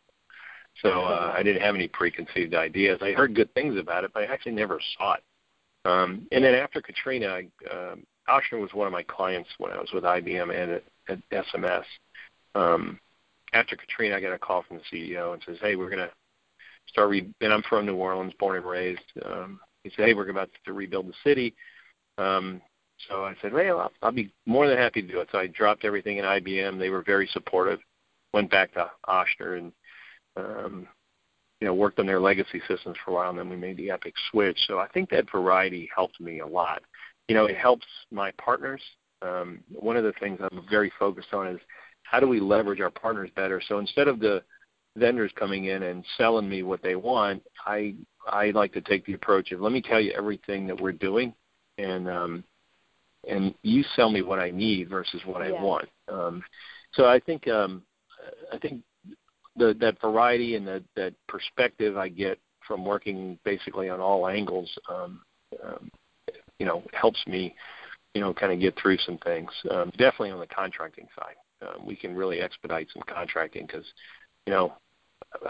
So 0.82 0.90
uh, 0.90 1.32
I 1.34 1.42
didn't 1.42 1.62
have 1.62 1.74
any 1.74 1.88
preconceived 1.88 2.54
ideas. 2.54 2.98
I 3.00 3.12
heard 3.12 3.34
good 3.34 3.52
things 3.54 3.78
about 3.78 4.04
it, 4.04 4.10
but 4.12 4.24
I 4.24 4.26
actually 4.26 4.52
never 4.52 4.78
saw 4.98 5.14
it. 5.14 5.22
Um, 5.86 6.26
and 6.30 6.44
then 6.44 6.54
after 6.54 6.82
Katrina, 6.82 7.40
um, 7.72 8.02
Ochsner 8.28 8.60
was 8.60 8.74
one 8.74 8.86
of 8.86 8.92
my 8.92 9.04
clients 9.04 9.48
when 9.56 9.72
I 9.72 9.78
was 9.78 9.88
with 9.94 10.04
IBM 10.04 10.54
and 10.54 10.72
at, 10.72 11.22
at 11.32 11.46
SMS. 11.54 11.84
Um, 12.54 13.00
after 13.54 13.74
Katrina, 13.74 14.16
I 14.16 14.20
got 14.20 14.34
a 14.34 14.38
call 14.38 14.64
from 14.68 14.78
the 14.78 14.82
CEO 14.92 15.32
and 15.32 15.42
says, 15.46 15.56
"Hey, 15.62 15.76
we're 15.76 15.88
going 15.88 16.06
to 16.06 16.10
start 16.88 17.10
re- 17.10 17.32
and 17.40 17.52
I'm 17.52 17.62
from 17.62 17.86
New 17.86 17.96
Orleans, 17.96 18.32
born 18.38 18.56
and 18.56 18.66
raised. 18.66 19.00
Um, 19.24 19.60
he 19.82 19.90
said, 19.90 20.06
"Hey, 20.06 20.14
we're 20.14 20.28
about 20.28 20.50
to 20.64 20.72
rebuild 20.72 21.08
the 21.08 21.14
city." 21.24 21.54
Um, 22.18 22.60
so 23.08 23.24
I 23.24 23.34
said, 23.42 23.52
"Well, 23.52 23.80
I'll, 23.80 23.92
I'll 24.02 24.12
be 24.12 24.32
more 24.46 24.68
than 24.68 24.78
happy 24.78 25.02
to 25.02 25.08
do 25.08 25.20
it." 25.20 25.28
So 25.32 25.38
I 25.38 25.46
dropped 25.46 25.84
everything 25.84 26.18
in 26.18 26.24
IBM. 26.24 26.78
They 26.78 26.90
were 26.90 27.02
very 27.02 27.28
supportive. 27.32 27.80
Went 28.32 28.50
back 28.50 28.72
to 28.74 28.90
Ochsner 29.08 29.58
and 29.58 29.72
um, 30.36 30.88
you 31.60 31.66
know 31.66 31.74
worked 31.74 31.98
on 31.98 32.06
their 32.06 32.20
legacy 32.20 32.60
systems 32.68 32.96
for 33.04 33.10
a 33.10 33.14
while, 33.14 33.30
and 33.30 33.38
then 33.38 33.48
we 33.48 33.56
made 33.56 33.76
the 33.76 33.90
Epic 33.90 34.14
switch. 34.30 34.58
So 34.66 34.78
I 34.78 34.88
think 34.88 35.10
that 35.10 35.30
variety 35.30 35.88
helped 35.94 36.20
me 36.20 36.40
a 36.40 36.46
lot. 36.46 36.82
You 37.28 37.34
know, 37.34 37.46
it 37.46 37.56
helps 37.56 37.86
my 38.10 38.32
partners. 38.32 38.82
Um, 39.22 39.60
one 39.72 39.96
of 39.96 40.04
the 40.04 40.12
things 40.20 40.38
I'm 40.40 40.64
very 40.70 40.92
focused 40.98 41.32
on 41.32 41.48
is 41.48 41.60
how 42.02 42.20
do 42.20 42.28
we 42.28 42.40
leverage 42.40 42.80
our 42.80 42.90
partners 42.90 43.30
better. 43.34 43.60
So 43.66 43.78
instead 43.78 44.08
of 44.08 44.20
the 44.20 44.42
vendors 44.96 45.32
coming 45.36 45.66
in 45.66 45.84
and 45.84 46.04
selling 46.16 46.48
me 46.48 46.62
what 46.62 46.82
they 46.82 46.96
want, 46.96 47.42
I 47.66 47.94
I 48.26 48.50
like 48.50 48.72
to 48.72 48.80
take 48.80 49.06
the 49.06 49.14
approach 49.14 49.52
of 49.52 49.60
let 49.60 49.72
me 49.72 49.82
tell 49.82 50.00
you 50.00 50.12
everything 50.12 50.66
that 50.66 50.80
we're 50.80 50.92
doing, 50.92 51.34
and 51.78 52.08
um, 52.08 52.44
and 53.28 53.54
you 53.62 53.84
sell 53.94 54.10
me 54.10 54.22
what 54.22 54.38
I 54.38 54.50
need 54.50 54.88
versus 54.88 55.20
what 55.24 55.46
yeah. 55.46 55.54
I 55.54 55.62
want. 55.62 55.88
Um, 56.08 56.42
so 56.92 57.06
I 57.06 57.20
think 57.20 57.46
um, 57.48 57.82
I 58.52 58.58
think 58.58 58.82
the, 59.56 59.76
that 59.80 60.00
variety 60.00 60.56
and 60.56 60.66
that 60.66 60.82
that 60.96 61.14
perspective 61.28 61.96
I 61.96 62.08
get 62.08 62.38
from 62.66 62.84
working 62.84 63.38
basically 63.44 63.88
on 63.88 64.00
all 64.00 64.28
angles, 64.28 64.70
um, 64.88 65.22
um, 65.64 65.90
you 66.58 66.66
know, 66.66 66.82
helps 66.92 67.24
me, 67.26 67.54
you 68.14 68.20
know, 68.20 68.34
kind 68.34 68.52
of 68.52 68.60
get 68.60 68.76
through 68.80 68.98
some 68.98 69.18
things. 69.18 69.50
Um, 69.70 69.90
definitely 69.90 70.30
on 70.30 70.40
the 70.40 70.46
contracting 70.48 71.06
side, 71.16 71.36
um, 71.68 71.86
we 71.86 71.94
can 71.96 72.14
really 72.14 72.40
expedite 72.40 72.88
some 72.92 73.02
contracting 73.06 73.66
because, 73.66 73.84
you 74.46 74.52
know, 74.52 74.74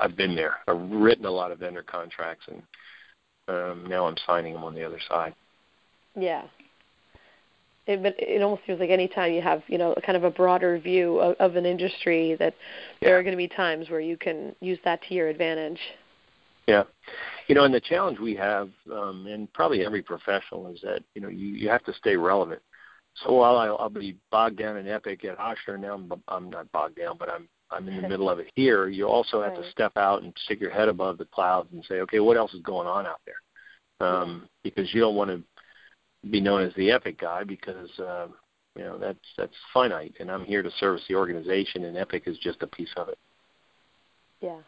I've 0.00 0.16
been 0.16 0.34
there. 0.34 0.56
I've 0.68 0.90
written 0.90 1.24
a 1.24 1.30
lot 1.30 1.52
of 1.52 1.58
vendor 1.58 1.82
contracts, 1.82 2.46
and 2.48 2.62
um, 3.48 3.86
now 3.88 4.06
I'm 4.06 4.16
signing 4.26 4.54
them 4.54 4.64
on 4.64 4.74
the 4.74 4.84
other 4.84 5.00
side. 5.08 5.34
Yeah. 6.14 6.44
It, 7.86 8.02
but 8.02 8.14
it 8.18 8.42
almost 8.42 8.62
seems 8.66 8.80
like 8.80 8.90
any 8.90 9.06
time 9.06 9.32
you 9.32 9.42
have, 9.42 9.62
you 9.68 9.78
know, 9.78 9.94
kind 10.04 10.16
of 10.16 10.24
a 10.24 10.30
broader 10.30 10.78
view 10.78 11.18
of, 11.18 11.36
of 11.38 11.56
an 11.56 11.64
industry, 11.64 12.34
that 12.38 12.54
yeah. 13.00 13.08
there 13.08 13.18
are 13.18 13.22
going 13.22 13.32
to 13.32 13.36
be 13.36 13.48
times 13.48 13.90
where 13.90 14.00
you 14.00 14.16
can 14.16 14.54
use 14.60 14.78
that 14.84 15.00
to 15.02 15.14
your 15.14 15.28
advantage. 15.28 15.78
Yeah, 16.66 16.82
you 17.46 17.54
know, 17.54 17.62
and 17.62 17.72
the 17.72 17.80
challenge 17.80 18.18
we 18.18 18.34
have, 18.34 18.70
um, 18.92 19.26
and 19.28 19.52
probably 19.52 19.84
every 19.84 20.02
professional, 20.02 20.66
is 20.66 20.80
that 20.82 21.04
you 21.14 21.20
know 21.20 21.28
you 21.28 21.46
you 21.46 21.68
have 21.68 21.84
to 21.84 21.94
stay 21.94 22.16
relevant. 22.16 22.60
So 23.24 23.32
while 23.34 23.56
I'll, 23.56 23.78
I'll 23.78 23.88
be 23.88 24.16
bogged 24.32 24.58
down 24.58 24.76
in 24.76 24.88
Epic 24.88 25.24
at 25.24 25.38
Ochsner 25.38 25.78
now, 25.78 25.94
I'm, 25.94 26.12
I'm 26.28 26.50
not 26.50 26.70
bogged 26.72 26.96
down, 26.96 27.16
but 27.18 27.30
I'm 27.30 27.48
I'm 27.70 27.88
in 27.88 28.00
the 28.00 28.08
middle 28.08 28.30
of 28.30 28.38
it 28.38 28.50
here, 28.54 28.88
you 28.88 29.06
also 29.06 29.42
have 29.42 29.52
right. 29.52 29.62
to 29.62 29.70
step 29.70 29.96
out 29.96 30.22
and 30.22 30.32
stick 30.44 30.60
your 30.60 30.70
head 30.70 30.88
above 30.88 31.18
the 31.18 31.24
clouds 31.24 31.68
and 31.72 31.84
say, 31.88 31.96
okay, 32.00 32.20
what 32.20 32.36
else 32.36 32.54
is 32.54 32.62
going 32.62 32.86
on 32.86 33.06
out 33.06 33.20
there? 33.26 34.08
Um, 34.08 34.48
because 34.62 34.92
you 34.94 35.00
don't 35.00 35.16
want 35.16 35.30
to 35.30 35.42
be 36.30 36.40
known 36.40 36.62
as 36.62 36.74
the 36.74 36.90
epic 36.90 37.20
guy 37.20 37.44
because 37.44 37.90
uh, 37.98 38.28
you 38.76 38.84
know 38.84 38.98
that's 38.98 39.18
that's 39.36 39.54
finite, 39.72 40.14
and 40.20 40.30
I'm 40.30 40.44
here 40.44 40.62
to 40.62 40.70
service 40.72 41.02
the 41.08 41.14
organization, 41.14 41.84
and 41.84 41.96
epic 41.96 42.24
is 42.26 42.38
just 42.38 42.62
a 42.62 42.66
piece 42.66 42.92
of 42.96 43.08
it. 43.08 43.18
Yeah. 44.40 44.58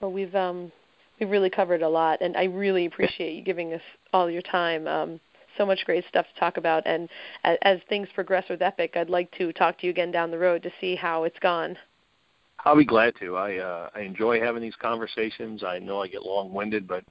Well, 0.00 0.12
we've 0.12 0.34
um, 0.34 0.72
we've 1.20 1.30
really 1.30 1.50
covered 1.50 1.82
a 1.82 1.88
lot, 1.88 2.20
and 2.20 2.36
I 2.36 2.44
really 2.44 2.86
appreciate 2.86 3.34
you 3.34 3.42
giving 3.42 3.72
us 3.72 3.82
all 4.12 4.30
your 4.30 4.42
time. 4.42 4.86
Um, 4.88 5.20
so 5.56 5.64
much 5.64 5.86
great 5.86 6.04
stuff 6.08 6.26
to 6.34 6.40
talk 6.40 6.56
about, 6.58 6.82
and 6.86 7.08
as, 7.44 7.56
as 7.62 7.78
things 7.88 8.08
progress 8.14 8.44
with 8.50 8.60
Epic, 8.60 8.92
I'd 8.96 9.08
like 9.08 9.30
to 9.38 9.52
talk 9.52 9.78
to 9.78 9.86
you 9.86 9.90
again 9.90 10.10
down 10.10 10.30
the 10.30 10.38
road 10.38 10.62
to 10.64 10.72
see 10.80 10.96
how 10.96 11.24
it's 11.24 11.38
gone. 11.38 11.78
I'll 12.64 12.76
be 12.76 12.84
glad 12.84 13.14
to. 13.20 13.36
I 13.36 13.58
uh, 13.58 13.90
I 13.94 14.00
enjoy 14.00 14.40
having 14.40 14.62
these 14.62 14.74
conversations. 14.80 15.62
I 15.62 15.78
know 15.78 16.02
I 16.02 16.08
get 16.08 16.22
long 16.22 16.52
winded, 16.52 16.86
but 16.88 17.04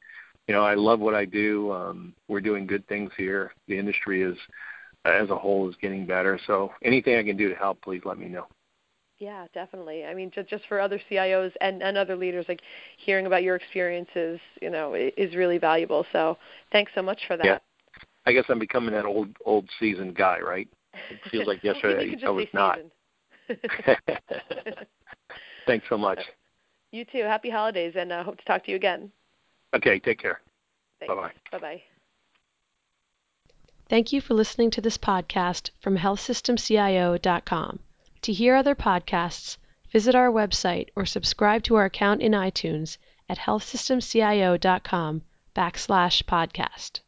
you 0.47 0.53
know 0.53 0.63
I 0.63 0.73
love 0.75 0.99
what 0.99 1.15
I 1.15 1.25
do. 1.25 1.71
Um, 1.71 2.13
we're 2.27 2.41
doing 2.41 2.67
good 2.67 2.87
things 2.87 3.11
here. 3.17 3.53
The 3.67 3.77
industry 3.77 4.21
is, 4.21 4.37
as 5.05 5.29
a 5.29 5.35
whole, 5.35 5.69
is 5.69 5.75
getting 5.81 6.05
better. 6.05 6.39
So 6.47 6.71
anything 6.83 7.15
I 7.15 7.23
can 7.23 7.37
do 7.37 7.49
to 7.49 7.55
help, 7.55 7.81
please 7.81 8.01
let 8.05 8.17
me 8.17 8.27
know. 8.27 8.47
Yeah, 9.17 9.47
definitely. 9.53 10.03
I 10.03 10.13
mean, 10.13 10.29
just 10.29 10.49
just 10.49 10.65
for 10.67 10.79
other 10.81 10.99
CIOs 11.09 11.53
and 11.61 11.81
and 11.81 11.97
other 11.97 12.17
leaders, 12.17 12.45
like 12.49 12.61
hearing 12.97 13.25
about 13.25 13.43
your 13.43 13.55
experiences, 13.55 14.39
you 14.61 14.69
know, 14.69 14.93
is 14.93 15.35
really 15.35 15.57
valuable. 15.57 16.05
So 16.11 16.37
thanks 16.71 16.91
so 16.95 17.01
much 17.01 17.21
for 17.27 17.37
that. 17.37 17.45
Yeah. 17.45 17.59
I 18.25 18.33
guess 18.33 18.45
I'm 18.49 18.59
becoming 18.59 18.93
that 18.93 19.05
old 19.05 19.29
old 19.45 19.69
seasoned 19.79 20.15
guy, 20.15 20.39
right? 20.39 20.67
It 20.93 21.19
feels 21.31 21.47
like 21.47 21.63
yesterday 21.63 22.17
I 22.25 22.29
was 22.29 22.47
not. 22.53 22.79
Thanks 25.65 25.87
so 25.89 25.97
much. 25.97 26.19
You 26.91 27.05
too. 27.05 27.23
Happy 27.23 27.49
holidays, 27.49 27.95
and 27.95 28.11
uh, 28.11 28.23
hope 28.23 28.37
to 28.37 28.45
talk 28.45 28.63
to 28.65 28.71
you 28.71 28.77
again. 28.77 29.11
Okay, 29.75 29.99
take 29.99 30.19
care. 30.19 30.41
Bye 31.01 31.07
bye. 31.07 31.31
Bye 31.51 31.59
bye. 31.59 31.83
Thank 33.87 34.13
you 34.13 34.21
for 34.21 34.33
listening 34.33 34.71
to 34.71 34.81
this 34.81 34.97
podcast 34.97 35.69
from 35.79 35.97
healthsystemcio.com. 35.97 37.79
To 38.21 38.33
hear 38.33 38.55
other 38.55 38.75
podcasts, 38.75 39.57
visit 39.91 40.15
our 40.15 40.31
website 40.31 40.89
or 40.95 41.05
subscribe 41.05 41.61
to 41.63 41.75
our 41.75 41.85
account 41.85 42.21
in 42.21 42.31
iTunes 42.31 42.97
at 43.29 43.37
healthsystemcio.com 43.37 45.21
backslash 45.55 46.23
podcast. 46.23 47.01